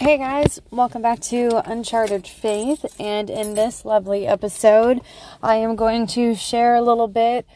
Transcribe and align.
Hey 0.00 0.16
guys, 0.16 0.58
welcome 0.70 1.02
back 1.02 1.20
to 1.24 1.60
Uncharted 1.70 2.26
Faith. 2.26 2.86
And 2.98 3.28
in 3.28 3.52
this 3.52 3.84
lovely 3.84 4.26
episode, 4.26 5.02
I 5.42 5.56
am 5.56 5.76
going 5.76 6.06
to 6.06 6.34
share 6.34 6.74
a 6.74 6.80
little 6.80 7.06
bit, 7.06 7.46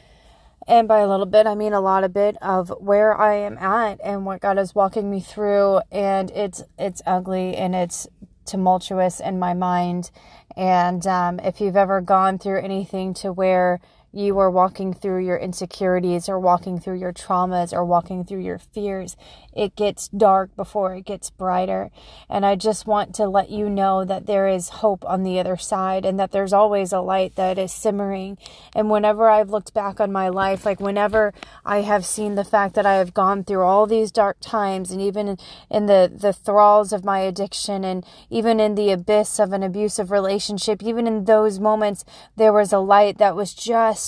and 0.69 0.87
by 0.87 0.99
a 0.99 1.09
little 1.09 1.25
bit, 1.25 1.47
I 1.47 1.55
mean 1.55 1.73
a 1.73 1.81
lot 1.81 2.05
of 2.05 2.13
bit 2.13 2.37
of 2.43 2.69
where 2.81 3.19
I 3.19 3.37
am 3.37 3.57
at 3.57 3.99
and 4.05 4.27
what 4.27 4.43
God 4.43 4.59
is 4.59 4.75
walking 4.75 5.11
me 5.11 5.21
through. 5.21 5.81
And 5.91 6.31
it's 6.33 6.63
it's 6.79 7.01
ugly 7.07 7.57
and 7.57 7.75
it's 7.75 8.07
tumultuous 8.45 9.21
in 9.21 9.39
my 9.39 9.55
mind. 9.55 10.11
And 10.55 11.07
um, 11.07 11.41
if 11.41 11.63
you've 11.63 11.79
ever 11.79 12.03
gone 12.03 12.39
through 12.39 12.61
anything 12.61 13.15
to 13.15 13.33
where 13.33 13.81
you 14.15 14.39
are 14.39 14.51
walking 14.51 14.93
through 14.93 15.25
your 15.25 15.37
insecurities 15.37 16.29
or 16.29 16.39
walking 16.39 16.79
through 16.79 16.99
your 16.99 17.13
traumas 17.13 17.73
or 17.73 17.85
walking 17.85 18.25
through 18.25 18.41
your 18.41 18.59
fears, 18.59 19.17
it 19.55 19.77
gets 19.77 20.09
dark 20.09 20.55
before 20.57 20.95
it 20.95 21.05
gets 21.05 21.31
brighter. 21.31 21.91
And 22.29 22.45
I 22.45 22.57
just 22.57 22.87
want 22.87 23.15
to 23.17 23.27
let 23.27 23.51
you 23.51 23.69
know 23.69 24.05
that 24.05 24.27
there 24.27 24.49
is 24.49 24.69
hope 24.69 25.05
on 25.05 25.23
the 25.23 25.39
other 25.39 25.57
side 25.57 26.05
and 26.05 26.19
that 26.19 26.33
there's 26.33 26.53
always 26.53 26.93
a 26.93 27.01
light 27.01 27.37
that 27.37 27.59
is 27.59 27.73
simmering. 27.73 28.39
And 28.75 28.91
whenever 28.91 29.29
I've 29.29 29.51
looked 29.51 29.75
back 29.75 30.01
on 30.01 30.13
my 30.13 30.29
life, 30.29 30.67
like 30.67 30.81
whenever 30.81 31.33
I 31.65 31.83
have 31.83 32.05
seen 32.05 32.35
the 32.35 32.45
fact 32.45 32.75
that 32.75 32.87
I 32.87 32.95
have 32.95 33.15
gone 33.15 33.45
through 33.45 33.63
all 33.63 33.87
these 33.87 34.11
dark 34.11 34.39
times 34.41 34.91
and 34.91 35.01
even 35.01 35.39
in, 35.71 35.87
the, 35.87 36.11
the 36.13 36.33
thralls 36.33 36.93
of 36.93 37.05
my 37.05 37.21
addiction 37.21 37.85
and 37.85 38.05
even 38.31 38.61
in 38.61 38.75
the 38.75 38.91
abyss 38.91 39.39
of 39.39 39.53
an 39.53 39.63
abusive 39.63 40.11
relationship, 40.11 40.83
even 40.83 41.07
in 41.07 41.25
those 41.25 41.59
moments, 41.59 42.05
there 42.37 42.53
was 42.53 42.73
a 42.73 42.79
light 42.79 43.19
that 43.19 43.37
was 43.37 43.55
just 43.55 44.04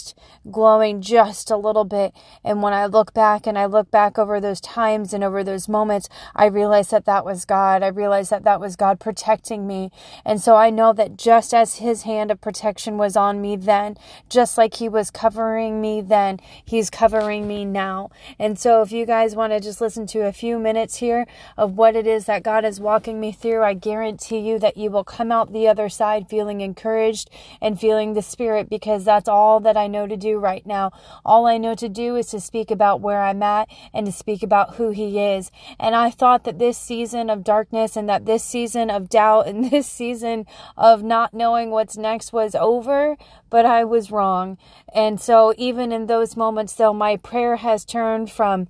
glowing 0.51 1.01
just 1.03 1.51
a 1.51 1.57
little 1.57 1.85
bit. 1.85 2.13
And 2.43 2.63
when 2.63 2.73
I 2.73 2.87
look 2.87 3.15
back 3.15 3.47
and 3.47 3.57
I 3.57 3.67
look 3.67 3.91
back 3.93 4.19
over 4.19 4.41
those 4.41 4.61
times 4.61 5.13
and 5.13 5.23
over 5.23 5.37
over 5.37 5.45
those 5.45 5.69
moments, 5.69 6.09
I 6.35 6.47
realize 6.47 6.89
that 6.89 7.05
that 7.05 7.25
was 7.27 7.45
God. 7.45 7.83
I 7.83 7.89
realize 7.89 8.31
that 8.31 8.45
that 8.45 8.59
was 8.59 8.75
God 8.75 8.99
protecting 8.99 9.67
me. 9.67 9.91
And 10.25 10.41
so 10.41 10.57
I 10.57 10.71
know 10.71 10.95
that 10.95 11.19
just 11.19 11.53
as 11.53 11.77
his 11.77 12.03
hand 12.03 12.31
of 12.31 12.41
protection 12.41 12.97
was 12.97 13.17
on 13.19 13.43
me 13.43 13.55
then, 13.55 13.99
just 14.31 14.57
like 14.57 14.75
he 14.75 14.89
was 14.89 15.11
covering 15.11 15.83
me 15.83 16.01
then, 16.01 16.41
he's 16.65 16.89
covering 16.89 17.47
me 17.47 17.67
now. 17.67 18.11
And 18.39 18.59
so 18.59 18.81
if 18.81 18.93
you 18.93 19.05
guys 19.05 19.37
want 19.37 19.53
to 19.53 19.61
just 19.61 19.83
listen 19.83 20.07
to 20.09 20.21
a 20.21 20.33
few 20.33 20.59
minutes 20.59 20.97
here 20.97 21.27
of 21.59 21.77
what 21.77 21.95
it 21.95 22.07
is 22.07 22.25
that 22.25 22.43
God 22.43 22.65
is 22.65 22.81
walking 22.81 23.21
me 23.21 23.31
through, 23.31 23.63
I 23.63 23.75
guarantee 23.75 24.39
you 24.39 24.59
that 24.61 24.79
you 24.79 24.91
will 24.91 25.05
come 25.05 25.31
out 25.31 25.53
the 25.53 25.69
other 25.69 25.91
side 25.91 26.31
feeling 26.31 26.63
encouraged 26.63 27.29
and 27.61 27.79
feeling 27.79 28.15
the 28.15 28.23
Spirit 28.23 28.71
because 28.71 29.05
that's 29.05 29.29
all 29.29 29.61
that 29.61 29.77
I 29.77 29.86
know 29.87 30.07
to 30.07 30.17
do 30.17 30.39
right 30.39 30.67
now. 30.67 30.93
All 31.25 31.47
I 31.47 31.59
know 31.59 31.75
to 31.77 31.89
do 31.89 32.17
is 32.17 32.27
to 32.29 32.41
speak 32.41 32.71
about 32.71 33.01
where 33.01 33.23
I'm 33.23 33.43
at 33.43 33.69
and 33.95 34.07
to 34.07 34.13
speak 34.13 34.43
about 34.43 34.75
who 34.77 34.91
He 34.91 35.19
is 35.19 35.37
is. 35.37 35.51
And 35.79 35.95
I 35.95 36.11
thought 36.11 36.45
that 36.45 36.59
this 36.59 36.79
season 36.79 37.31
of 37.31 37.45
darkness 37.45 37.97
and 37.97 38.09
that 38.09 38.27
this 38.27 38.43
season 38.43 38.91
of 38.91 39.09
doubt 39.09 39.47
and 39.47 39.71
this 39.71 39.87
season 39.87 40.47
of 40.77 41.03
not 41.03 41.35
knowing 41.35 41.71
what's 41.71 41.97
next 41.97 42.33
was 42.33 42.55
over, 42.55 43.17
but 43.51 43.67
I 43.67 43.85
was 43.85 44.11
wrong. 44.11 44.59
And 44.95 45.21
so 45.21 45.55
even 45.57 45.93
in 45.93 46.07
those 46.07 46.37
moments 46.37 46.75
though, 46.75 46.95
my 46.95 47.17
prayer 47.17 47.57
has 47.57 47.85
turned 47.85 48.31
from 48.31 48.69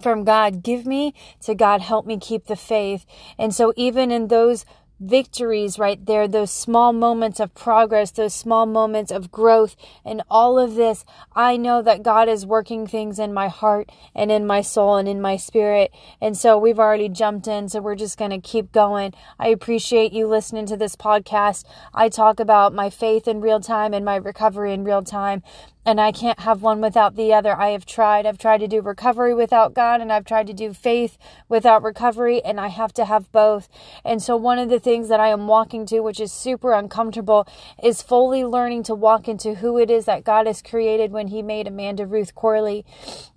from 0.00 0.22
God, 0.22 0.62
give 0.62 0.86
me 0.86 1.12
to 1.40 1.56
God, 1.56 1.80
help 1.80 2.06
me 2.06 2.20
keep 2.20 2.46
the 2.46 2.54
faith. 2.54 3.04
And 3.36 3.52
so 3.52 3.72
even 3.76 4.12
in 4.12 4.28
those 4.28 4.64
victories 5.00 5.78
right 5.78 6.04
there, 6.04 6.26
those 6.26 6.50
small 6.50 6.92
moments 6.92 7.40
of 7.40 7.54
progress, 7.54 8.10
those 8.10 8.34
small 8.34 8.66
moments 8.66 9.10
of 9.10 9.30
growth, 9.30 9.76
and 10.04 10.22
all 10.30 10.58
of 10.58 10.74
this, 10.74 11.04
I 11.34 11.56
know 11.56 11.82
that 11.82 12.02
God 12.02 12.28
is 12.28 12.44
working 12.44 12.86
things 12.86 13.18
in 13.18 13.32
my 13.32 13.48
heart 13.48 13.90
and 14.14 14.30
in 14.30 14.46
my 14.46 14.60
soul 14.60 14.96
and 14.96 15.08
in 15.08 15.20
my 15.20 15.36
spirit. 15.36 15.92
And 16.20 16.36
so 16.36 16.58
we've 16.58 16.78
already 16.78 17.08
jumped 17.08 17.46
in, 17.46 17.68
so 17.68 17.80
we're 17.80 17.94
just 17.94 18.18
going 18.18 18.30
to 18.30 18.40
keep 18.40 18.72
going. 18.72 19.14
I 19.38 19.48
appreciate 19.48 20.12
you 20.12 20.26
listening 20.26 20.66
to 20.66 20.76
this 20.76 20.96
podcast. 20.96 21.64
I 21.94 22.08
talk 22.08 22.40
about 22.40 22.74
my 22.74 22.90
faith 22.90 23.28
in 23.28 23.40
real 23.40 23.60
time 23.60 23.94
and 23.94 24.04
my 24.04 24.16
recovery 24.16 24.72
in 24.72 24.84
real 24.84 25.02
time 25.02 25.42
and 25.84 26.00
I 26.00 26.12
can't 26.12 26.40
have 26.40 26.62
one 26.62 26.80
without 26.80 27.16
the 27.16 27.32
other. 27.32 27.56
I 27.56 27.70
have 27.70 27.86
tried. 27.86 28.26
I've 28.26 28.38
tried 28.38 28.58
to 28.58 28.68
do 28.68 28.80
recovery 28.80 29.34
without 29.34 29.74
God, 29.74 30.00
and 30.00 30.12
I've 30.12 30.24
tried 30.24 30.46
to 30.48 30.52
do 30.52 30.72
faith 30.72 31.18
without 31.48 31.82
recovery, 31.82 32.42
and 32.44 32.60
I 32.60 32.68
have 32.68 32.92
to 32.94 33.04
have 33.06 33.30
both. 33.32 33.68
And 34.04 34.22
so, 34.22 34.36
one 34.36 34.58
of 34.58 34.68
the 34.68 34.80
things 34.80 35.08
that 35.08 35.20
I 35.20 35.28
am 35.28 35.46
walking 35.46 35.86
to, 35.86 36.00
which 36.00 36.20
is 36.20 36.32
super 36.32 36.72
uncomfortable, 36.72 37.46
is 37.82 38.02
fully 38.02 38.44
learning 38.44 38.82
to 38.84 38.94
walk 38.94 39.28
into 39.28 39.54
who 39.54 39.78
it 39.78 39.90
is 39.90 40.04
that 40.04 40.24
God 40.24 40.46
has 40.46 40.62
created 40.62 41.12
when 41.12 41.28
He 41.28 41.42
made 41.42 41.66
Amanda 41.66 42.06
Ruth 42.06 42.34
Corley. 42.34 42.84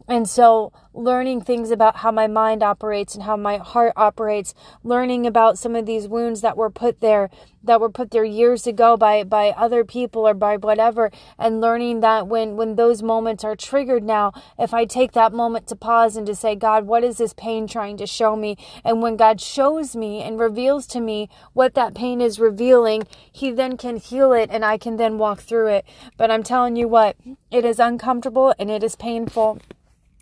And 0.08 0.28
so, 0.28 0.74
learning 0.94 1.42
things 1.42 1.72
about 1.72 1.98
how 1.98 2.12
my 2.12 2.28
mind 2.28 2.62
operates 2.64 3.16
and 3.16 3.24
how 3.24 3.38
my 3.38 3.58
heart 3.58 3.94
operates, 3.96 4.54
learning 4.84 5.26
about 5.26 5.58
some 5.58 5.76
of 5.76 5.86
these 5.86 6.08
wounds 6.08 6.42
that 6.42 6.58
were 6.58 6.70
put 6.70 7.00
there, 7.00 7.30
that 7.64 7.80
were 7.80 7.90
put 7.90 8.12
there 8.12 8.24
years 8.24 8.68
ago 8.68 8.98
by, 8.98 9.24
by 9.24 9.52
other 9.52 9.86
people 9.86 10.28
or 10.28 10.34
by 10.34 10.58
whatever, 10.58 11.12
and 11.38 11.62
learning 11.62 12.02
that 12.02 12.28
when, 12.28 12.58
when 12.58 12.76
those 12.76 13.02
moments 13.02 13.44
are 13.44 13.56
triggered 13.56 14.04
now, 14.04 14.34
if 14.60 14.74
I 14.74 14.86
take 14.86 15.14
that 15.14 15.34
moment 15.34 15.68
to 15.68 15.76
pause 15.76 16.18
and 16.18 16.26
to 16.28 16.36
say, 16.36 16.56
God, 16.56 16.86
what 16.86 17.04
is 17.04 17.18
this 17.18 17.34
pain 17.34 17.68
trying 17.68 17.98
to 17.98 18.08
show 18.08 18.36
me? 18.36 18.58
And 18.84 19.02
when 19.02 19.16
God 19.16 19.40
shows 19.40 19.96
me 19.96 20.22
and 20.22 20.40
reveals 20.40 20.88
to 20.88 21.00
me 21.00 21.30
what 21.54 21.74
that 21.76 21.94
pain 21.94 22.20
is 22.22 22.40
revealing, 22.40 23.04
He 23.32 23.52
then 23.52 23.78
can 23.78 23.98
heal 23.98 24.34
it 24.34 24.50
and 24.52 24.66
I 24.66 24.78
can 24.78 24.98
then 24.98 25.18
walk 25.18 25.40
through 25.40 25.68
it. 25.68 25.86
But 26.18 26.32
I'm 26.32 26.44
telling 26.44 26.76
you 26.76 26.88
what, 26.88 27.16
it 27.50 27.64
is 27.64 27.80
uncomfortable 27.80 28.54
and 28.60 28.70
it 28.70 28.84
is 28.84 28.96
painful. 28.96 29.62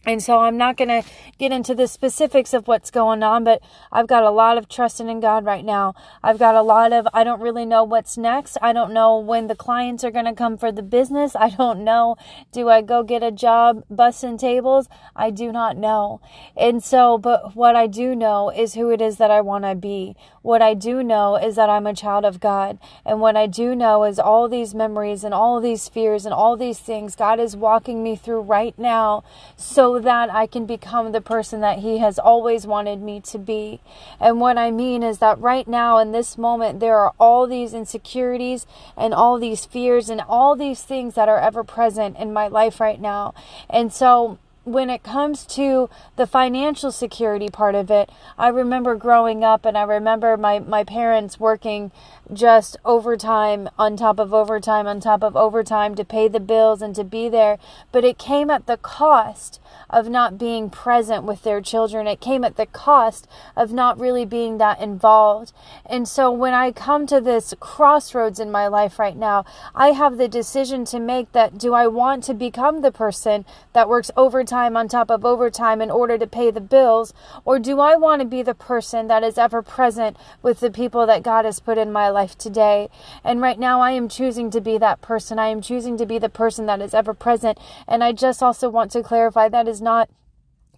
And 0.10 0.24
so 0.24 0.40
I'm 0.40 0.58
not 0.58 0.76
going 0.76 0.88
to 0.88 1.08
get 1.38 1.52
into 1.52 1.76
the 1.76 1.88
specifics 1.88 2.52
of 2.56 2.68
what's 2.68 2.90
going 2.90 3.22
on, 3.22 3.44
but 3.44 3.62
I've 3.92 4.08
got 4.08 4.24
a 4.24 4.32
lot 4.32 4.58
of 4.58 4.68
trusting 4.68 5.08
in 5.08 5.20
God 5.20 5.46
right 5.46 5.64
now. 5.64 5.94
I've 6.24 6.40
got 6.40 6.56
a 6.56 6.64
lot 6.64 6.92
of, 6.92 7.08
I 7.14 7.24
don't 7.24 7.40
really 7.40 7.64
know 7.64 7.84
what's 7.84 8.18
next. 8.18 8.58
I 8.60 8.74
don't 8.74 8.92
know 8.92 9.20
when 9.20 9.46
the 9.46 9.56
clients 9.56 10.04
are 10.04 10.10
going 10.10 10.26
to 10.26 10.34
come 10.34 10.58
for 10.58 10.72
the 10.72 10.82
business. 10.82 11.36
I 11.36 11.52
don't 11.52 11.84
know. 11.84 12.16
Do 12.52 12.70
I 12.70 12.82
go 12.82 13.04
get 13.04 13.22
a 13.22 13.32
job 13.32 13.84
bussing 13.88 14.40
tables? 14.40 14.90
I 15.16 15.30
do 15.30 15.52
not 15.52 15.78
know. 15.78 16.22
And 16.58 16.84
so, 16.84 17.20
but 17.20 17.56
what 17.56 17.76
I 17.76 17.86
do 17.86 18.16
know 18.16 18.50
is 18.50 18.74
who 18.74 18.90
it 18.90 19.02
is 19.02 19.18
that 19.18 19.30
I 19.30 19.42
want 19.42 19.66
to 19.66 19.76
be. 19.76 20.16
What 20.42 20.64
I 20.64 20.74
do 20.74 21.04
know 21.04 21.36
is 21.36 21.56
that 21.56 21.70
I'm 21.70 21.86
a 21.86 21.94
child 21.94 22.26
of 22.26 22.40
God. 22.40 22.80
And 23.06 23.22
what 23.22 23.38
I 23.38 23.46
do 23.46 23.76
know 23.76 24.06
is 24.06 24.18
all 24.18 24.50
these 24.50 24.74
memories 24.74 25.24
and 25.24 25.36
all 25.36 25.62
these 25.62 25.88
fears 25.88 26.26
and 26.26 26.34
all 26.34 26.58
these 26.58 26.80
things 26.80 27.16
God 27.16 27.40
is 27.40 27.56
walking 27.56 28.02
me 28.02 28.16
through 28.16 28.42
right 28.42 28.78
now. 28.80 29.24
So 29.56 29.99
that 30.04 30.34
I 30.34 30.48
can 30.48 30.66
become 30.66 31.12
the 31.12 31.22
person 31.22 31.62
that 31.62 31.80
He 31.80 32.00
has 32.00 32.20
always 32.20 32.66
wanted 32.66 33.02
me 33.02 33.22
to 33.22 33.38
be. 33.38 33.80
And 34.20 34.40
what 34.40 34.58
I 34.58 34.72
mean 34.72 35.04
is 35.04 35.20
that 35.20 35.40
right 35.40 35.68
now, 35.68 35.98
in 35.98 36.12
this 36.12 36.38
moment, 36.38 36.80
there 36.80 36.98
are 36.98 37.14
all 37.20 37.48
these 37.48 37.74
insecurities 37.74 38.66
and 38.98 39.14
all 39.14 39.40
these 39.40 39.66
fears 39.66 40.10
and 40.10 40.22
all 40.22 40.56
these 40.56 40.84
things 40.84 41.16
that 41.16 41.30
are 41.30 41.40
ever 41.40 41.64
present 41.64 42.18
in 42.18 42.34
my 42.34 42.48
life 42.48 42.80
right 42.80 43.00
now. 43.00 43.34
And 43.70 43.94
so, 43.94 44.38
when 44.70 44.92
it 44.92 45.02
comes 45.02 45.46
to 45.48 45.90
the 46.16 46.28
financial 46.28 46.92
security 46.92 47.50
part 47.50 47.74
of 47.74 47.90
it, 47.90 48.08
I 48.38 48.50
remember 48.50 48.96
growing 48.96 49.44
up 49.44 49.66
and 49.66 49.76
I 49.76 49.82
remember 49.82 50.38
my, 50.38 50.60
my 50.60 50.84
parents 50.84 51.40
working 51.40 51.92
just 52.32 52.78
overtime 52.86 53.68
on 53.80 53.98
top 53.98 54.20
of 54.20 54.32
overtime 54.32 54.86
on 54.86 55.00
top 55.00 55.24
of 55.24 55.36
overtime 55.36 55.96
to 55.96 56.06
pay 56.06 56.28
the 56.28 56.40
bills 56.40 56.84
and 56.84 56.94
to 56.94 57.04
be 57.04 57.30
there. 57.30 57.58
But 57.92 58.04
it 58.04 58.20
came 58.20 58.52
at 58.52 58.68
the 58.68 58.78
cost 58.78 59.60
of 59.90 60.08
not 60.08 60.38
being 60.38 60.70
present 60.70 61.24
with 61.24 61.42
their 61.42 61.62
children. 61.62 62.06
It 62.06 62.22
came 62.22 62.44
at 62.44 62.56
the 62.56 62.68
cost 62.68 63.28
of 63.58 63.74
not 63.74 64.00
really 64.00 64.26
being 64.26 64.60
that 64.60 64.80
involved. 64.80 65.52
And 65.84 66.08
so 66.08 66.32
when 66.32 66.54
I 66.54 66.72
come 66.72 67.08
to 67.08 67.20
this 67.20 67.56
crossroads 67.60 68.40
in 68.40 68.52
my 68.52 68.68
life 68.68 69.00
right 69.00 69.18
now, 69.18 69.46
I 69.74 69.94
have 69.94 70.18
the 70.18 70.28
decision 70.28 70.86
to 70.86 71.00
make 71.00 71.32
that 71.32 71.58
do 71.58 71.74
I 71.74 71.88
want 71.88 72.24
to 72.26 72.36
become 72.36 72.82
the 72.82 72.92
person 72.92 73.46
that 73.74 73.90
works 73.90 74.12
overtime 74.16 74.59
on 74.68 74.88
top 74.88 75.10
of 75.10 75.26
overtime 75.26 75.82
in 75.82 75.90
order 75.90 76.18
to 76.18 76.28
pay 76.28 76.52
the 76.52 76.62
bills? 76.62 77.14
Or 77.44 77.58
do 77.58 77.80
I 77.80 77.96
want 77.96 78.22
to 78.22 78.28
be 78.28 78.44
the 78.44 78.54
person 78.54 79.08
that 79.08 79.24
is 79.24 79.38
ever 79.38 79.62
present 79.62 80.16
with 80.44 80.60
the 80.60 80.72
people 80.72 81.06
that 81.08 81.24
God 81.24 81.46
has 81.46 81.60
put 81.60 81.78
in 81.78 81.92
my 81.92 82.10
life? 82.10 82.20
life 82.20 82.38
today. 82.38 82.90
And 83.24 83.42
right 83.42 83.58
now, 83.58 83.80
I 83.82 83.92
am 83.92 84.10
choosing 84.10 84.52
to 84.52 84.62
be 84.62 84.78
that 84.78 85.02
person. 85.02 85.40
I 85.40 85.48
am 85.48 85.62
choosing 85.62 85.98
to 85.98 86.06
be 86.06 86.20
the 86.20 86.30
person 86.30 86.66
that 86.66 86.82
is 86.82 86.94
ever 86.94 87.14
present. 87.14 87.58
And 87.88 88.04
I 88.04 88.12
just 88.12 88.44
also 88.44 88.70
want 88.70 88.92
to 88.92 89.04
clarify 89.04 89.48
that 89.50 89.68
is 89.68 89.82
not 89.82 90.10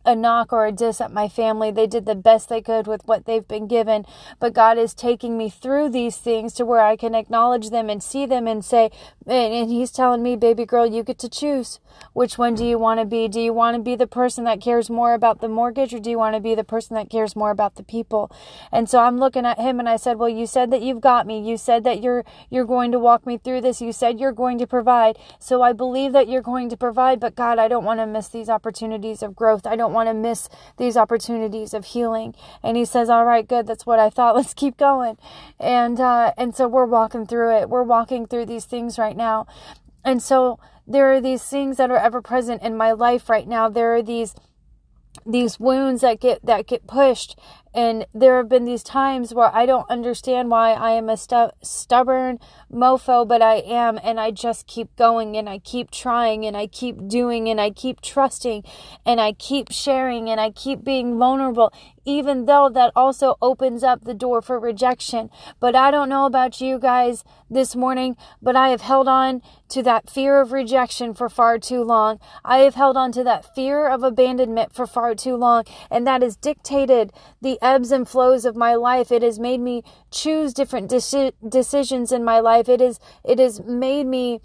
a 0.06 0.16
knock 0.16 0.52
or 0.52 0.66
a 0.66 0.72
diss 0.72 1.02
at 1.02 1.12
my 1.12 1.28
family. 1.28 1.72
They 1.72 1.88
did 1.88 2.06
the 2.06 2.16
best 2.16 2.50
they 2.50 2.62
could 2.62 2.88
with 2.88 3.02
what 3.06 3.26
they've 3.26 3.48
been 3.48 3.68
given. 3.68 4.06
But 4.40 4.54
God 4.54 4.78
is 4.78 4.94
taking 4.94 5.38
me 5.38 5.50
through 5.50 5.90
these 5.90 6.18
things 6.18 6.54
to 6.56 6.66
where 6.66 6.82
I 6.82 6.96
can 6.96 7.16
acknowledge 7.16 7.70
them 7.70 7.90
and 7.90 8.02
see 8.02 8.26
them 8.26 8.48
and 8.48 8.64
say, 8.64 8.92
and 9.28 9.70
He's 9.70 9.92
telling 9.92 10.24
me, 10.24 10.36
baby 10.36 10.66
girl, 10.66 10.86
you 10.86 11.04
get 11.04 11.20
to 11.20 11.30
choose. 11.30 11.80
Which 12.14 12.38
one 12.38 12.56
do 12.56 12.66
you 12.66 12.78
want 12.78 13.00
to 13.00 13.06
be? 13.06 13.28
Do 13.28 13.40
you 13.40 13.54
want 13.54 13.76
to 13.76 13.82
be 13.82 13.96
the 13.96 14.08
person 14.08 14.44
that 14.46 14.62
cares 14.62 14.90
more 14.90 15.14
about 15.14 15.42
the 15.42 15.48
mortgage 15.48 15.94
or 15.94 16.00
do 16.00 16.10
you 16.10 16.18
want 16.18 16.36
to 16.36 16.42
be 16.42 16.56
the 16.56 16.64
person 16.64 16.96
that 16.96 17.10
cares 17.10 17.36
more 17.36 17.52
about 17.52 17.76
the 17.76 17.84
people? 17.84 18.32
And 18.72 18.90
so 18.90 19.00
I'm 19.00 19.18
looking 19.18 19.46
at 19.46 19.60
him 19.60 19.80
and 19.80 19.88
I 19.88 19.98
said, 19.98 20.18
well, 20.18 20.30
you 20.30 20.48
said 20.48 20.72
that 20.72 20.82
you've 20.82 21.02
got 21.02 21.28
me. 21.28 21.40
You 21.40 21.58
said 21.58 21.84
that 21.84 22.02
you're, 22.02 22.26
you're 22.50 22.66
going 22.66 22.92
to 22.92 23.00
walk 23.00 23.26
me 23.26 23.38
through 23.38 23.62
this. 23.62 23.82
You 23.82 23.92
said 23.92 24.20
you're 24.20 24.32
going 24.32 24.58
to 24.60 24.68
provide. 24.68 25.18
So 25.40 25.62
I 25.62 25.74
believe 25.74 26.14
that 26.14 26.28
you're 26.28 26.42
going 26.42 26.70
to 26.70 26.78
provide. 26.78 27.20
But 27.20 27.36
God, 27.36 27.60
I 27.60 27.68
don't 27.68 27.86
want 27.86 28.00
to 28.00 28.08
miss 28.08 28.28
these 28.28 28.50
opportunities 28.50 29.22
of 29.22 29.36
growth. 29.36 29.68
I 29.68 29.76
don't 29.76 29.91
don't 29.92 29.96
want 29.96 30.10
to 30.10 30.14
miss 30.14 30.50
these 30.78 30.96
opportunities 30.96 31.74
of 31.74 31.86
healing. 31.86 32.34
And 32.64 32.78
he 32.78 32.86
says, 32.86 33.10
all 33.10 33.26
right, 33.26 33.48
good. 33.48 33.68
That's 33.68 33.86
what 33.86 34.00
I 34.00 34.10
thought. 34.10 34.36
Let's 34.42 34.54
keep 34.54 34.78
going. 34.78 35.18
And, 35.60 36.00
uh, 36.00 36.34
and 36.38 36.56
so 36.56 36.68
we're 36.68 36.86
walking 36.86 37.28
through 37.28 37.56
it. 37.58 37.70
We're 37.70 37.84
walking 37.84 38.26
through 38.26 38.46
these 38.46 38.66
things 38.66 38.98
right 38.98 39.18
now. 39.18 39.48
And 40.04 40.24
so 40.24 40.60
there 40.88 41.12
are 41.14 41.22
these 41.22 41.44
things 41.44 41.78
that 41.78 41.92
are 41.92 41.98
ever 41.98 42.22
present 42.22 42.64
in 42.64 42.76
my 42.76 42.94
life 42.94 43.30
right 43.30 43.48
now. 43.48 43.70
There 43.70 43.94
are 43.96 44.02
these 44.04 44.34
these 45.26 45.60
wounds 45.60 46.02
that 46.02 46.22
get 46.22 46.44
that 46.46 46.66
get 46.66 46.88
pushed 46.88 47.38
and 47.74 48.06
there 48.14 48.38
have 48.38 48.50
been 48.50 48.66
these 48.66 48.84
times 48.84 49.34
where 49.34 49.54
I 49.54 49.66
don't 49.66 49.90
understand 49.90 50.50
why 50.50 50.72
I 50.74 50.92
am 50.92 51.10
a 51.10 51.18
stu- 51.18 51.52
stubborn 51.62 52.40
mofo, 52.72 53.28
but 53.28 53.42
I 53.42 53.56
am, 53.56 54.00
and 54.04 54.20
I 54.20 54.32
just 54.32 54.68
keep 54.68 54.96
going 54.96 55.38
and 55.38 55.48
I 55.48 55.60
keep 55.60 55.92
trying 55.92 56.46
and 56.46 56.58
I 56.58 56.68
keep 56.68 57.08
doing 57.08 57.50
and 57.50 57.62
I 57.62 57.70
keep 57.70 58.02
trusting 58.02 58.64
and 59.06 59.22
I 59.22 59.34
keep 59.34 59.72
sharing 59.72 60.30
and 60.30 60.40
I 60.40 60.52
keep 60.52 60.84
being 60.84 61.18
vulnerable, 61.18 61.74
even 62.04 62.46
though 62.46 62.70
that 62.70 62.92
also 62.96 63.38
opens 63.42 63.84
up 63.84 64.04
the 64.04 64.14
door 64.14 64.42
for 64.42 64.60
rejection. 64.60 65.30
But 65.60 65.76
I 65.76 65.92
don't 65.92 66.10
know 66.10 66.26
about 66.26 66.60
you 66.60 66.80
guys 66.80 67.24
this 67.50 67.76
morning, 67.76 68.18
but 68.42 68.56
I 68.56 68.70
have 68.70 68.82
held 68.82 69.08
on 69.08 69.42
to 69.70 69.82
that 69.84 70.10
fear 70.10 70.42
of 70.42 70.52
rejection 70.52 71.14
for 71.14 71.30
far 71.30 71.58
too 71.58 71.84
long. 71.84 72.20
I 72.44 72.60
have 72.60 72.76
held 72.76 72.98
on 72.98 73.12
to 73.14 73.24
that 73.24 73.56
fear 73.56 73.88
of 73.88 74.04
abandonment 74.04 74.74
for 74.74 74.86
far 74.86 75.16
too 75.16 75.36
long, 75.36 75.64
and 75.90 76.06
that 76.06 76.22
has 76.22 76.36
dictated 76.36 77.14
the 77.42 77.61
ebbs 77.62 77.92
and 77.92 78.08
flows 78.08 78.46
of 78.46 78.56
my 78.56 78.76
life. 78.76 79.12
It 79.12 79.22
has 79.22 79.40
made 79.40 79.60
me 79.60 79.84
choose 80.10 80.54
different 80.54 80.90
deci- 80.90 81.34
decisions 81.48 82.12
in 82.12 82.24
my 82.24 82.40
life. 82.40 82.68
It 82.68 82.82
is 82.82 83.00
it 83.24 83.40
has 83.40 83.62
made 83.64 84.08
me 84.08 84.42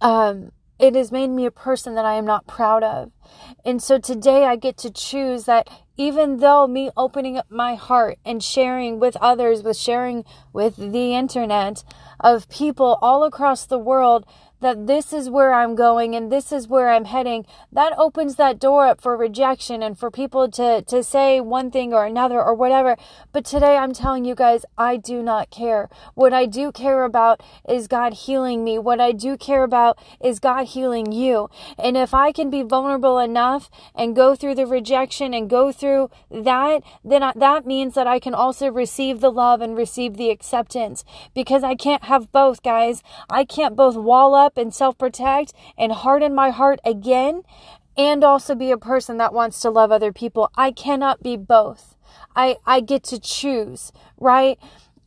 um 0.00 0.52
it 0.78 0.94
has 0.94 1.12
made 1.12 1.28
me 1.28 1.46
a 1.46 1.50
person 1.50 1.94
that 1.94 2.04
I 2.04 2.14
am 2.14 2.24
not 2.24 2.46
proud 2.46 2.82
of. 2.82 3.12
And 3.64 3.82
so 3.82 3.98
today 3.98 4.44
I 4.44 4.56
get 4.56 4.76
to 4.78 4.90
choose 4.90 5.44
that 5.44 5.68
even 5.96 6.38
though 6.38 6.66
me 6.66 6.90
opening 6.96 7.38
up 7.38 7.46
my 7.48 7.76
heart 7.76 8.18
and 8.24 8.42
sharing 8.42 8.98
with 8.98 9.16
others, 9.16 9.62
with 9.62 9.76
sharing 9.76 10.24
with 10.52 10.76
the 10.76 11.14
internet 11.14 11.84
of 12.18 12.48
people 12.48 12.98
all 13.00 13.22
across 13.22 13.66
the 13.66 13.78
world, 13.78 14.26
that 14.64 14.86
this 14.86 15.12
is 15.12 15.28
where 15.28 15.52
I'm 15.52 15.74
going 15.74 16.16
and 16.16 16.32
this 16.32 16.50
is 16.50 16.66
where 16.66 16.88
I'm 16.88 17.04
heading, 17.04 17.44
that 17.70 17.92
opens 17.98 18.36
that 18.36 18.58
door 18.58 18.86
up 18.86 18.98
for 18.98 19.14
rejection 19.14 19.82
and 19.82 19.98
for 19.98 20.10
people 20.10 20.50
to, 20.52 20.80
to 20.80 21.04
say 21.04 21.38
one 21.38 21.70
thing 21.70 21.92
or 21.92 22.06
another 22.06 22.42
or 22.42 22.54
whatever. 22.54 22.96
But 23.30 23.44
today 23.44 23.76
I'm 23.76 23.92
telling 23.92 24.24
you 24.24 24.34
guys, 24.34 24.64
I 24.78 24.96
do 24.96 25.22
not 25.22 25.50
care. 25.50 25.90
What 26.14 26.32
I 26.32 26.46
do 26.46 26.72
care 26.72 27.04
about 27.04 27.42
is 27.68 27.86
God 27.86 28.14
healing 28.14 28.64
me. 28.64 28.78
What 28.78 29.02
I 29.02 29.12
do 29.12 29.36
care 29.36 29.64
about 29.64 29.98
is 30.18 30.38
God 30.38 30.64
healing 30.68 31.12
you. 31.12 31.50
And 31.78 31.94
if 31.98 32.14
I 32.14 32.32
can 32.32 32.48
be 32.48 32.62
vulnerable 32.62 33.18
enough 33.18 33.68
and 33.94 34.16
go 34.16 34.34
through 34.34 34.54
the 34.54 34.66
rejection 34.66 35.34
and 35.34 35.50
go 35.50 35.72
through 35.72 36.08
that, 36.30 36.82
then 37.04 37.22
I, 37.22 37.34
that 37.36 37.66
means 37.66 37.92
that 37.96 38.06
I 38.06 38.18
can 38.18 38.32
also 38.32 38.70
receive 38.70 39.20
the 39.20 39.30
love 39.30 39.60
and 39.60 39.76
receive 39.76 40.16
the 40.16 40.30
acceptance 40.30 41.04
because 41.34 41.62
I 41.62 41.74
can't 41.74 42.04
have 42.04 42.32
both, 42.32 42.62
guys. 42.62 43.02
I 43.28 43.44
can't 43.44 43.76
both 43.76 43.96
wall 43.96 44.34
up 44.34 44.53
up 44.54 44.62
and 44.62 44.74
self 44.74 44.96
protect 44.96 45.52
and 45.76 45.92
harden 45.92 46.34
my 46.34 46.50
heart 46.50 46.78
again 46.84 47.42
and 47.96 48.24
also 48.24 48.54
be 48.54 48.70
a 48.70 48.78
person 48.78 49.18
that 49.18 49.32
wants 49.32 49.60
to 49.60 49.70
love 49.70 49.90
other 49.92 50.12
people. 50.12 50.50
I 50.56 50.70
cannot 50.70 51.22
be 51.22 51.36
both. 51.36 51.96
I, 52.36 52.56
I 52.66 52.80
get 52.80 53.04
to 53.04 53.20
choose, 53.20 53.92
right? 54.18 54.58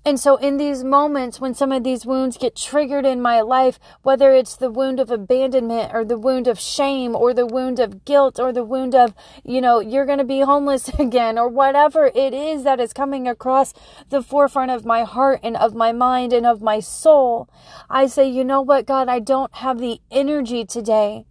And 0.07 0.18
so, 0.18 0.38
in 0.38 0.56
these 0.56 0.86
moments 0.86 1.42
when 1.42 1.54
some 1.54 1.74
of 1.74 1.83
these 1.83 2.06
wounds 2.06 2.38
get 2.38 2.56
triggered 2.56 3.06
in 3.06 3.21
my 3.21 3.42
life, 3.42 3.77
whether 4.04 4.33
it's 4.33 4.56
the 4.56 4.71
wound 4.71 5.01
of 5.01 5.12
abandonment 5.12 5.94
or 5.94 6.06
the 6.06 6.18
wound 6.18 6.48
of 6.48 6.62
shame 6.62 7.13
or 7.13 7.33
the 7.33 7.45
wound 7.45 7.77
of 7.81 8.06
guilt 8.06 8.39
or 8.39 8.54
the 8.54 8.63
wound 8.63 8.95
of, 8.95 9.13
you 9.44 9.59
know, 9.59 9.81
you're 9.81 10.06
going 10.06 10.18
to 10.18 10.24
be 10.24 10.39
homeless 10.39 10.88
again 10.98 11.38
or 11.38 11.50
whatever 11.50 12.09
it 12.15 12.33
is 12.33 12.63
that 12.63 12.80
is 12.80 12.94
coming 12.94 13.27
across 13.27 13.74
the 14.09 14.24
forefront 14.24 14.71
of 14.71 14.86
my 14.86 15.04
heart 15.04 15.42
and 15.44 15.57
of 15.57 15.75
my 15.75 15.92
mind 15.92 16.31
and 16.31 16.45
of 16.45 16.62
my 16.62 16.80
soul, 16.80 17.50
I 17.89 18.07
say, 18.07 18.30
you 18.30 18.45
know 18.45 18.62
what, 18.62 18.86
God, 18.86 19.09
I 19.09 19.19
don't 19.19 19.54
have 19.56 19.77
the 19.77 20.00
energy 20.09 20.63
today 20.63 21.25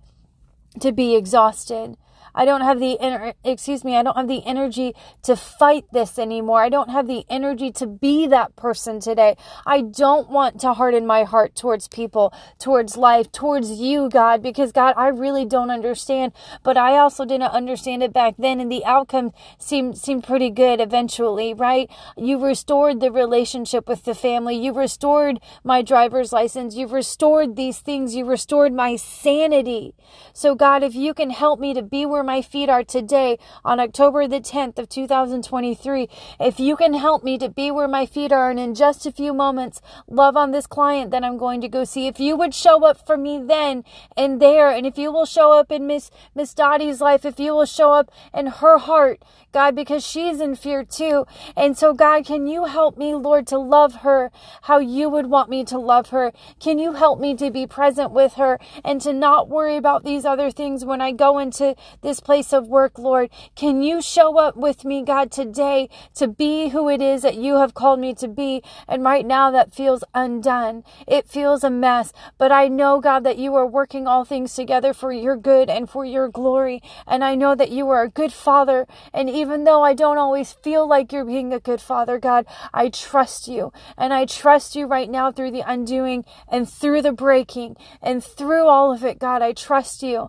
to 0.81 0.93
be 0.93 1.17
exhausted. 1.17 1.97
I 2.37 2.45
don't 2.45 2.61
have 2.61 2.79
the 2.79 2.99
ener- 3.01 3.35
excuse 3.43 3.83
me, 3.83 3.97
I 3.97 4.03
don't 4.03 4.17
have 4.17 4.29
the 4.29 4.45
energy 4.45 4.95
to 5.23 5.35
fight 5.35 5.87
this 5.93 6.19
anymore. 6.19 6.61
I 6.61 6.69
don't 6.69 6.91
have 6.91 7.07
the 7.07 7.25
energy 7.31 7.73
to 7.73 7.87
be 7.87 8.27
that 8.27 8.55
person 8.55 9.01
today. 9.01 9.37
I 9.65 9.81
don't 9.81 10.29
want 10.29 10.61
to 10.61 10.75
harden 10.75 11.07
my 11.07 11.25
heart 11.25 11.55
towards 11.55 11.89
people, 11.89 12.35
towards 12.59 12.97
life, 12.97 13.33
towards 13.33 13.71
you, 13.71 14.11
God, 14.11 14.43
because 14.43 14.71
God, 14.71 14.95
I 14.99 15.09
really 15.09 15.47
don't 15.47 15.71
understand, 15.71 16.33
but 16.63 16.77
I 16.77 16.99
also 16.99 17.25
didn't 17.25 17.53
understand 17.53 18.03
it 18.03 18.13
back 18.13 18.35
then 18.39 18.61
and 18.61 18.71
the 18.71 18.85
outcome 18.85 19.33
seemed 19.59 19.97
seemed 19.97 20.25
pretty 20.25 20.51
good 20.51 20.81
eventually, 20.81 21.55
right? 21.55 21.91
You 22.17 22.39
restored 22.45 23.01
the 23.01 23.11
relationship 23.11 23.89
with 23.89 24.05
the 24.05 24.15
family. 24.15 24.57
You 24.57 24.73
restored 24.75 25.41
my 25.65 25.81
driver's 25.81 26.33
license. 26.33 26.77
You 26.77 26.87
restored 26.87 27.57
these 27.57 27.79
things. 27.79 28.15
You 28.15 28.27
restored 28.27 28.75
my 28.75 28.97
sanity. 28.97 29.95
So 30.35 30.55
God, 30.55 30.83
if 30.83 30.95
you 30.95 31.15
can 31.15 31.31
help 31.31 31.59
me 31.59 31.73
to 31.73 31.83
be 31.83 32.05
where 32.05 32.26
my 32.27 32.43
feet 32.43 32.69
are 32.69 32.85
today 32.85 33.39
on 33.65 33.81
October 33.81 34.27
the 34.27 34.41
10th 34.41 34.79
of 34.79 34.89
2023. 34.89 36.09
If 36.41 36.61
you 36.61 36.77
can 36.77 36.95
help 36.95 37.25
me 37.25 37.39
to 37.39 37.49
be 37.49 37.71
where 37.71 37.89
my 37.89 38.05
feet 38.05 38.33
are 38.33 38.51
and 38.51 38.59
in 38.59 38.75
just 38.75 39.07
a 39.07 39.13
few 39.13 39.33
moments 39.33 39.81
love 40.09 40.37
on 40.37 40.51
this 40.51 40.67
client 40.67 41.13
that 41.13 41.25
I'm 41.25 41.39
going 41.39 41.61
to 41.61 41.69
go 41.69 41.85
see, 41.85 42.09
if 42.09 42.21
you 42.21 42.37
would 42.37 42.55
show 42.55 42.85
up 42.85 43.07
for 43.07 43.17
me 43.17 43.41
then 43.43 43.85
and 44.17 44.43
there, 44.43 44.71
and 44.71 44.85
if 44.85 44.99
you 44.99 45.13
will 45.13 45.25
show 45.25 45.53
up 45.53 45.71
in 45.71 45.87
Miss 45.87 46.11
Miss 46.35 46.53
Dottie's 46.53 47.01
life, 47.01 47.25
if 47.25 47.39
you 47.39 47.55
will 47.55 47.65
show 47.65 47.93
up 47.93 48.11
in 48.35 48.47
her 48.47 48.79
heart, 48.79 49.23
God, 49.57 49.75
because 49.75 50.07
she's 50.07 50.39
in 50.41 50.55
fear 50.55 50.85
too. 50.85 51.25
And 51.57 51.79
so, 51.79 51.95
God, 51.95 52.27
can 52.27 52.47
you 52.47 52.67
help 52.67 52.99
me, 52.99 53.15
Lord, 53.15 53.47
to 53.47 53.59
love 53.59 54.03
her 54.03 54.31
how 54.63 54.81
you 54.81 55.09
would 55.09 55.27
want 55.29 55.49
me 55.49 55.65
to 55.65 55.79
love 55.79 56.11
her? 56.11 56.33
Can 56.61 56.79
you 56.79 56.93
help 56.93 57.19
me 57.21 57.35
to 57.37 57.51
be 57.51 57.67
present 57.67 58.11
with 58.11 58.35
her 58.35 58.59
and 58.85 59.01
to 59.01 59.15
not 59.15 59.49
worry 59.49 59.77
about 59.77 60.05
these 60.05 60.27
other 60.27 60.51
things 60.51 60.85
when 60.85 61.01
I 61.01 61.13
go 61.13 61.39
into 61.39 61.75
this 62.03 62.16
place 62.21 62.53
of 62.53 62.69
work, 62.69 62.99
Lord? 62.99 63.31
Can 63.55 63.83
you 63.83 64.01
show 64.01 64.39
up 64.39 64.57
with 64.57 64.85
me, 64.85 65.03
God, 65.03 65.33
today 65.33 65.89
to 66.15 66.29
be 66.29 66.69
who 66.69 66.89
it 66.89 67.03
is 67.03 67.23
that 67.23 67.37
you 67.37 67.57
have 67.57 67.75
called 67.75 67.99
me 67.99 68.15
to 68.15 68.29
be? 68.29 68.63
And 68.87 69.03
right 69.03 69.27
now, 69.27 69.51
that 69.51 69.75
feels 69.75 70.05
undone. 70.15 70.85
It 71.09 71.29
feels 71.29 71.65
a 71.65 71.71
mess. 71.71 72.13
But 72.39 72.53
I 72.53 72.69
know, 72.69 73.01
God, 73.01 73.25
that 73.25 73.39
you 73.39 73.55
are 73.55 73.67
working 73.67 74.07
all 74.07 74.25
things 74.25 74.55
together 74.55 74.93
for 74.93 75.13
your 75.13 75.37
good 75.37 75.69
and 75.69 75.91
for 75.91 76.05
your 76.05 76.29
glory. 76.29 76.83
And 77.07 77.25
I 77.25 77.35
know 77.35 77.55
that 77.55 77.71
you 77.71 77.89
are 77.89 78.03
a 78.03 78.09
good 78.09 78.33
father. 78.33 78.87
And 79.13 79.29
even 79.31 79.57
even 79.57 79.65
though 79.65 79.83
I 79.83 79.95
don't 79.95 80.19
always 80.19 80.53
feel 80.53 80.87
like 80.87 81.13
you're 81.13 81.25
being 81.25 81.55
a 81.55 81.59
good 81.59 81.81
father, 81.81 82.19
God, 82.19 82.45
I 82.75 82.91
trust 82.91 83.49
you. 83.49 83.73
And 83.97 84.13
I 84.13 84.27
trust 84.27 84.77
you 84.77 84.87
right 84.87 85.09
now 85.09 85.33
through 85.33 85.53
the 85.53 85.63
undoing 85.65 86.27
and 86.47 86.69
through 86.69 87.01
the 87.01 87.13
breaking 87.13 87.77
and 88.03 88.23
through 88.23 88.67
all 88.67 88.93
of 88.93 89.03
it, 89.03 89.19
God. 89.19 89.41
I 89.41 89.53
trust 89.53 90.03
you 90.03 90.29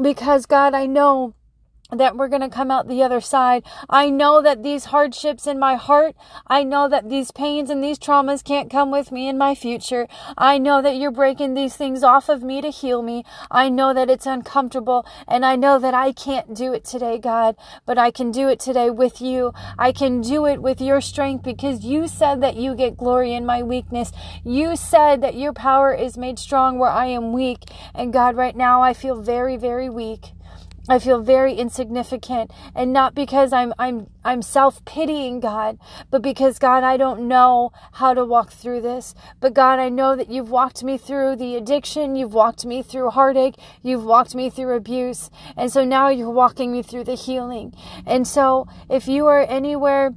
because, 0.00 0.46
God, 0.46 0.74
I 0.74 0.86
know 0.86 1.34
that 1.92 2.16
we're 2.16 2.28
going 2.28 2.42
to 2.42 2.48
come 2.48 2.70
out 2.70 2.88
the 2.88 3.02
other 3.02 3.20
side. 3.20 3.62
I 3.88 4.08
know 4.08 4.40
that 4.42 4.62
these 4.62 4.86
hardships 4.86 5.46
in 5.46 5.58
my 5.58 5.76
heart, 5.76 6.16
I 6.46 6.64
know 6.64 6.88
that 6.88 7.08
these 7.08 7.30
pains 7.30 7.68
and 7.70 7.84
these 7.84 7.98
traumas 7.98 8.42
can't 8.42 8.70
come 8.70 8.90
with 8.90 9.12
me 9.12 9.28
in 9.28 9.36
my 9.36 9.54
future. 9.54 10.08
I 10.36 10.58
know 10.58 10.80
that 10.80 10.96
you're 10.96 11.10
breaking 11.10 11.54
these 11.54 11.76
things 11.76 12.02
off 12.02 12.28
of 12.28 12.42
me 12.42 12.62
to 12.62 12.70
heal 12.70 13.02
me. 13.02 13.24
I 13.50 13.68
know 13.68 13.92
that 13.92 14.08
it's 14.08 14.26
uncomfortable 14.26 15.06
and 15.28 15.44
I 15.44 15.56
know 15.56 15.78
that 15.78 15.94
I 15.94 16.12
can't 16.12 16.54
do 16.54 16.72
it 16.72 16.84
today, 16.84 17.18
God, 17.18 17.56
but 17.84 17.98
I 17.98 18.10
can 18.10 18.30
do 18.30 18.48
it 18.48 18.58
today 18.58 18.90
with 18.90 19.20
you. 19.20 19.52
I 19.78 19.92
can 19.92 20.22
do 20.22 20.46
it 20.46 20.62
with 20.62 20.80
your 20.80 21.00
strength 21.00 21.44
because 21.44 21.84
you 21.84 22.08
said 22.08 22.40
that 22.42 22.56
you 22.56 22.74
get 22.74 22.96
glory 22.96 23.34
in 23.34 23.44
my 23.44 23.62
weakness. 23.62 24.12
You 24.44 24.76
said 24.76 25.20
that 25.20 25.34
your 25.34 25.52
power 25.52 25.92
is 25.94 26.16
made 26.16 26.38
strong 26.38 26.78
where 26.78 26.90
I 26.90 27.06
am 27.06 27.32
weak. 27.32 27.64
And 27.94 28.12
God, 28.12 28.36
right 28.36 28.56
now 28.56 28.82
I 28.82 28.94
feel 28.94 29.20
very, 29.20 29.56
very 29.56 29.90
weak. 29.90 30.32
I 30.88 30.98
feel 30.98 31.20
very 31.22 31.54
insignificant 31.54 32.50
and 32.74 32.92
not 32.92 33.14
because 33.14 33.52
I'm 33.52 33.72
I'm 33.78 34.08
I'm 34.24 34.42
self-pitying 34.42 35.38
God, 35.38 35.78
but 36.10 36.22
because 36.22 36.58
God 36.58 36.82
I 36.82 36.96
don't 36.96 37.28
know 37.28 37.70
how 37.92 38.14
to 38.14 38.24
walk 38.24 38.50
through 38.50 38.80
this. 38.80 39.14
But 39.38 39.54
God, 39.54 39.78
I 39.78 39.88
know 39.88 40.16
that 40.16 40.28
you've 40.28 40.50
walked 40.50 40.82
me 40.82 40.98
through 40.98 41.36
the 41.36 41.54
addiction, 41.54 42.16
you've 42.16 42.34
walked 42.34 42.66
me 42.66 42.82
through 42.82 43.10
heartache, 43.10 43.56
you've 43.82 44.04
walked 44.04 44.34
me 44.34 44.50
through 44.50 44.74
abuse, 44.74 45.30
and 45.56 45.70
so 45.70 45.84
now 45.84 46.08
you're 46.08 46.30
walking 46.30 46.72
me 46.72 46.82
through 46.82 47.04
the 47.04 47.14
healing. 47.14 47.72
And 48.04 48.26
so 48.26 48.66
if 48.90 49.06
you 49.06 49.26
are 49.26 49.46
anywhere 49.48 50.14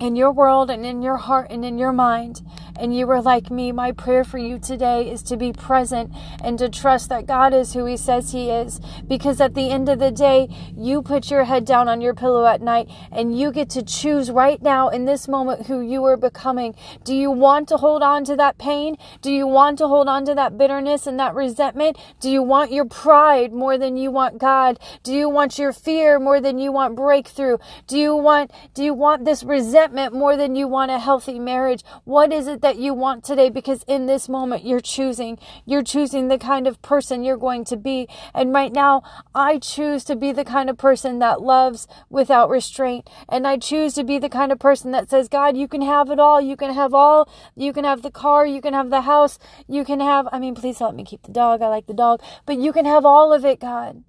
in 0.00 0.16
your 0.16 0.32
world 0.32 0.70
and 0.70 0.84
in 0.84 1.02
your 1.02 1.16
heart 1.16 1.50
and 1.50 1.64
in 1.64 1.78
your 1.78 1.92
mind 1.92 2.42
and 2.78 2.96
you 2.96 3.10
are 3.10 3.20
like 3.20 3.50
me, 3.50 3.72
my 3.72 3.92
prayer 3.92 4.24
for 4.24 4.38
you 4.38 4.58
today 4.58 5.10
is 5.10 5.22
to 5.24 5.36
be 5.36 5.52
present 5.52 6.12
and 6.42 6.58
to 6.58 6.68
trust 6.68 7.08
that 7.08 7.26
God 7.26 7.52
is 7.52 7.74
who 7.74 7.84
He 7.84 7.96
says 7.96 8.32
He 8.32 8.50
is. 8.50 8.80
Because 9.06 9.40
at 9.40 9.54
the 9.54 9.70
end 9.70 9.88
of 9.88 9.98
the 9.98 10.10
day, 10.10 10.48
you 10.76 11.02
put 11.02 11.30
your 11.30 11.44
head 11.44 11.64
down 11.64 11.88
on 11.88 12.00
your 12.00 12.14
pillow 12.14 12.46
at 12.46 12.62
night 12.62 12.88
and 13.10 13.38
you 13.38 13.50
get 13.50 13.68
to 13.70 13.82
choose 13.82 14.30
right 14.30 14.62
now 14.62 14.88
in 14.88 15.04
this 15.04 15.26
moment 15.26 15.66
who 15.66 15.80
you 15.80 16.04
are 16.04 16.16
becoming. 16.16 16.74
Do 17.04 17.14
you 17.14 17.30
want 17.30 17.68
to 17.68 17.76
hold 17.76 18.02
on 18.02 18.24
to 18.24 18.36
that 18.36 18.58
pain? 18.58 18.96
Do 19.22 19.32
you 19.32 19.46
want 19.46 19.78
to 19.78 19.88
hold 19.88 20.08
on 20.08 20.24
to 20.26 20.34
that 20.34 20.56
bitterness 20.56 21.06
and 21.06 21.18
that 21.18 21.34
resentment? 21.34 21.98
Do 22.20 22.30
you 22.30 22.42
want 22.42 22.72
your 22.72 22.84
pride 22.84 23.52
more 23.52 23.76
than 23.76 23.96
you 23.96 24.10
want 24.10 24.38
God? 24.38 24.78
Do 25.02 25.12
you 25.12 25.28
want 25.28 25.58
your 25.58 25.72
fear 25.72 26.18
more 26.18 26.40
than 26.40 26.58
you 26.58 26.70
want 26.70 26.94
breakthrough? 26.94 27.58
Do 27.86 27.98
you 27.98 28.14
want 28.14 28.52
do 28.74 28.84
you 28.84 28.94
want 28.94 29.24
this 29.24 29.42
resentment 29.42 30.14
more 30.14 30.36
than 30.36 30.54
you 30.54 30.68
want 30.68 30.90
a 30.90 30.98
healthy 30.98 31.38
marriage? 31.38 31.82
What 32.04 32.32
is 32.32 32.46
it 32.46 32.60
that 32.68 32.76
you 32.76 32.92
want 32.92 33.24
today? 33.24 33.48
Because 33.48 33.82
in 33.88 34.04
this 34.04 34.28
moment 34.28 34.62
you're 34.62 34.78
choosing. 34.78 35.38
You're 35.64 35.82
choosing 35.82 36.28
the 36.28 36.36
kind 36.36 36.66
of 36.66 36.82
person 36.82 37.24
you're 37.24 37.38
going 37.38 37.64
to 37.64 37.78
be. 37.78 38.06
And 38.34 38.52
right 38.52 38.70
now, 38.70 39.02
I 39.34 39.58
choose 39.58 40.04
to 40.04 40.14
be 40.14 40.32
the 40.32 40.44
kind 40.44 40.68
of 40.68 40.76
person 40.76 41.18
that 41.20 41.40
loves 41.40 41.88
without 42.10 42.50
restraint. 42.50 43.08
And 43.26 43.46
I 43.46 43.56
choose 43.56 43.94
to 43.94 44.04
be 44.04 44.18
the 44.18 44.28
kind 44.28 44.52
of 44.52 44.58
person 44.58 44.90
that 44.92 45.08
says, 45.08 45.30
God, 45.30 45.56
you 45.56 45.66
can 45.66 45.80
have 45.80 46.10
it 46.10 46.20
all. 46.20 46.42
You 46.42 46.56
can 46.56 46.74
have 46.74 46.92
all. 46.92 47.26
You 47.56 47.72
can 47.72 47.84
have 47.84 48.02
the 48.02 48.10
car. 48.10 48.46
You 48.46 48.60
can 48.60 48.74
have 48.74 48.90
the 48.90 49.00
house. 49.00 49.38
You 49.66 49.82
can 49.82 50.00
have, 50.00 50.28
I 50.30 50.38
mean, 50.38 50.54
please 50.54 50.78
help 50.78 50.94
me 50.94 51.04
keep 51.04 51.22
the 51.22 51.32
dog. 51.32 51.62
I 51.62 51.68
like 51.68 51.86
the 51.86 51.94
dog. 51.94 52.20
But 52.44 52.58
you 52.58 52.74
can 52.74 52.84
have 52.84 53.06
all 53.06 53.32
of 53.32 53.46
it, 53.46 53.60
God. 53.60 54.04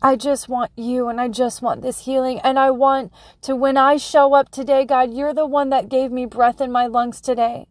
I 0.00 0.14
just 0.14 0.48
want 0.48 0.70
you 0.76 1.08
and 1.08 1.20
I 1.20 1.28
just 1.28 1.60
want 1.60 1.82
this 1.82 2.04
healing. 2.04 2.40
And 2.44 2.58
I 2.58 2.70
want 2.70 3.12
to, 3.42 3.56
when 3.56 3.76
I 3.76 3.96
show 3.96 4.34
up 4.34 4.50
today, 4.50 4.84
God, 4.84 5.12
you're 5.12 5.34
the 5.34 5.46
one 5.46 5.70
that 5.70 5.88
gave 5.88 6.12
me 6.12 6.24
breath 6.24 6.60
in 6.60 6.70
my 6.70 6.86
lungs 6.86 7.20
today. 7.20 7.66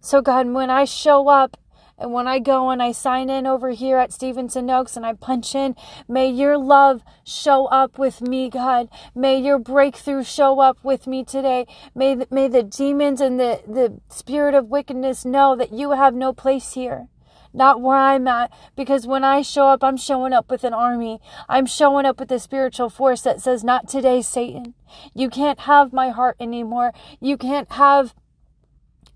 So, 0.00 0.22
God, 0.22 0.48
when 0.48 0.70
I 0.70 0.86
show 0.86 1.28
up 1.28 1.58
and 1.98 2.12
when 2.12 2.26
I 2.26 2.38
go 2.38 2.70
and 2.70 2.82
I 2.82 2.92
sign 2.92 3.28
in 3.28 3.46
over 3.46 3.70
here 3.70 3.98
at 3.98 4.12
Stevenson 4.12 4.68
Oaks 4.70 4.96
and 4.96 5.04
I 5.04 5.12
punch 5.12 5.54
in, 5.54 5.76
may 6.08 6.26
your 6.26 6.56
love 6.56 7.02
show 7.22 7.66
up 7.66 7.98
with 7.98 8.22
me, 8.22 8.48
God. 8.48 8.88
May 9.14 9.38
your 9.38 9.58
breakthrough 9.58 10.24
show 10.24 10.58
up 10.58 10.82
with 10.82 11.06
me 11.06 11.22
today. 11.22 11.66
May 11.94 12.14
the, 12.14 12.26
may 12.30 12.48
the 12.48 12.62
demons 12.62 13.20
and 13.20 13.38
the, 13.38 13.60
the 13.66 14.00
spirit 14.08 14.54
of 14.54 14.68
wickedness 14.68 15.26
know 15.26 15.54
that 15.54 15.72
you 15.72 15.92
have 15.92 16.14
no 16.14 16.32
place 16.32 16.72
here 16.72 17.08
not 17.52 17.80
where 17.80 17.96
I'm 17.96 18.26
at. 18.28 18.52
Because 18.76 19.06
when 19.06 19.24
I 19.24 19.42
show 19.42 19.68
up, 19.68 19.82
I'm 19.82 19.96
showing 19.96 20.32
up 20.32 20.50
with 20.50 20.64
an 20.64 20.72
army. 20.72 21.20
I'm 21.48 21.66
showing 21.66 22.06
up 22.06 22.18
with 22.20 22.30
a 22.32 22.38
spiritual 22.38 22.90
force 22.90 23.22
that 23.22 23.40
says, 23.40 23.62
Not 23.64 23.88
today, 23.88 24.22
Satan. 24.22 24.74
You 25.14 25.30
can't 25.30 25.60
have 25.60 25.92
my 25.92 26.10
heart 26.10 26.36
anymore. 26.40 26.92
You 27.20 27.36
can't 27.36 27.70
have, 27.72 28.14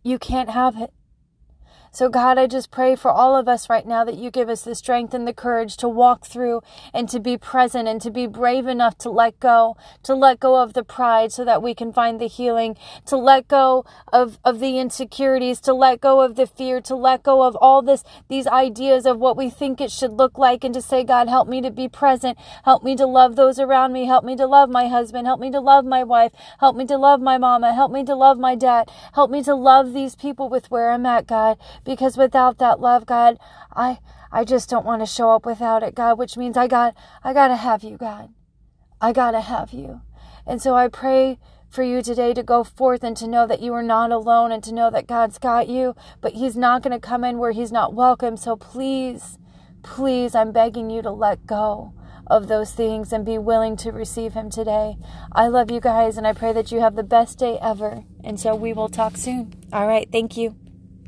you 0.02 0.18
can't 0.18 0.50
have 0.50 0.80
it. 0.80 0.90
So, 1.96 2.10
God, 2.10 2.36
I 2.36 2.46
just 2.46 2.70
pray 2.70 2.94
for 2.94 3.10
all 3.10 3.34
of 3.34 3.48
us 3.48 3.70
right 3.70 3.86
now 3.86 4.04
that 4.04 4.18
you 4.18 4.30
give 4.30 4.50
us 4.50 4.60
the 4.60 4.74
strength 4.74 5.14
and 5.14 5.26
the 5.26 5.32
courage 5.32 5.78
to 5.78 5.88
walk 5.88 6.26
through 6.26 6.60
and 6.92 7.08
to 7.08 7.18
be 7.18 7.38
present 7.38 7.88
and 7.88 8.02
to 8.02 8.10
be 8.10 8.26
brave 8.26 8.66
enough 8.66 8.98
to 8.98 9.08
let 9.08 9.40
go, 9.40 9.78
to 10.02 10.14
let 10.14 10.38
go 10.38 10.60
of 10.62 10.74
the 10.74 10.84
pride 10.84 11.32
so 11.32 11.42
that 11.46 11.62
we 11.62 11.74
can 11.74 11.94
find 11.94 12.20
the 12.20 12.26
healing, 12.26 12.76
to 13.06 13.16
let 13.16 13.48
go 13.48 13.86
of, 14.12 14.38
of 14.44 14.60
the 14.60 14.78
insecurities, 14.78 15.58
to 15.62 15.72
let 15.72 16.02
go 16.02 16.20
of 16.20 16.36
the 16.36 16.46
fear, 16.46 16.82
to 16.82 16.94
let 16.94 17.22
go 17.22 17.42
of 17.42 17.56
all 17.62 17.80
this, 17.80 18.04
these 18.28 18.46
ideas 18.46 19.06
of 19.06 19.18
what 19.18 19.34
we 19.34 19.48
think 19.48 19.80
it 19.80 19.90
should 19.90 20.12
look 20.12 20.36
like 20.36 20.64
and 20.64 20.74
to 20.74 20.82
say, 20.82 21.02
God, 21.02 21.30
help 21.30 21.48
me 21.48 21.62
to 21.62 21.70
be 21.70 21.88
present. 21.88 22.36
Help 22.66 22.84
me 22.84 22.94
to 22.96 23.06
love 23.06 23.36
those 23.36 23.58
around 23.58 23.94
me. 23.94 24.04
Help 24.04 24.22
me 24.22 24.36
to 24.36 24.44
love 24.44 24.68
my 24.68 24.86
husband. 24.88 25.26
Help 25.26 25.40
me 25.40 25.50
to 25.50 25.60
love 25.60 25.86
my 25.86 26.04
wife. 26.04 26.32
Help 26.60 26.76
me 26.76 26.84
to 26.84 26.98
love 26.98 27.22
my 27.22 27.38
mama. 27.38 27.72
Help 27.72 27.90
me 27.90 28.04
to 28.04 28.14
love 28.14 28.38
my 28.38 28.54
dad. 28.54 28.90
Help 29.14 29.30
me 29.30 29.42
to 29.42 29.54
love 29.54 29.94
these 29.94 30.14
people 30.14 30.50
with 30.50 30.70
where 30.70 30.90
I'm 30.90 31.06
at, 31.06 31.26
God 31.26 31.56
because 31.86 32.18
without 32.18 32.58
that 32.58 32.80
love, 32.80 33.06
God, 33.06 33.38
I 33.74 34.00
I 34.30 34.44
just 34.44 34.68
don't 34.68 34.84
want 34.84 35.00
to 35.00 35.06
show 35.06 35.30
up 35.30 35.46
without 35.46 35.82
it, 35.82 35.94
God, 35.94 36.18
which 36.18 36.36
means 36.36 36.56
I 36.58 36.66
got 36.66 36.94
I 37.24 37.32
got 37.32 37.48
to 37.48 37.56
have 37.56 37.82
you, 37.82 37.96
God. 37.96 38.34
I 39.00 39.12
got 39.12 39.30
to 39.30 39.40
have 39.40 39.72
you. 39.72 40.02
And 40.46 40.60
so 40.60 40.74
I 40.74 40.88
pray 40.88 41.38
for 41.68 41.82
you 41.82 42.02
today 42.02 42.32
to 42.34 42.42
go 42.42 42.64
forth 42.64 43.02
and 43.02 43.16
to 43.16 43.26
know 43.26 43.46
that 43.46 43.60
you 43.60 43.72
are 43.74 43.82
not 43.82 44.10
alone 44.10 44.52
and 44.52 44.62
to 44.64 44.74
know 44.74 44.90
that 44.90 45.06
God's 45.06 45.38
got 45.38 45.68
you, 45.68 45.94
but 46.20 46.34
he's 46.34 46.56
not 46.56 46.82
going 46.82 46.92
to 46.92 47.00
come 47.00 47.24
in 47.24 47.38
where 47.38 47.52
he's 47.52 47.72
not 47.72 47.94
welcome. 47.94 48.36
So 48.36 48.56
please, 48.56 49.38
please, 49.82 50.34
I'm 50.34 50.52
begging 50.52 50.90
you 50.90 51.02
to 51.02 51.10
let 51.10 51.46
go 51.46 51.92
of 52.26 52.48
those 52.48 52.72
things 52.72 53.12
and 53.12 53.24
be 53.24 53.38
willing 53.38 53.76
to 53.76 53.92
receive 53.92 54.34
him 54.34 54.50
today. 54.50 54.96
I 55.32 55.48
love 55.48 55.70
you 55.70 55.80
guys 55.80 56.16
and 56.16 56.26
I 56.26 56.32
pray 56.32 56.52
that 56.52 56.72
you 56.72 56.80
have 56.80 56.96
the 56.96 57.02
best 57.02 57.38
day 57.38 57.58
ever. 57.60 58.04
And 58.24 58.40
so 58.40 58.54
we 58.54 58.72
will 58.72 58.88
talk 58.88 59.16
soon. 59.16 59.54
All 59.72 59.86
right. 59.86 60.08
Thank 60.10 60.36
you. 60.36 60.56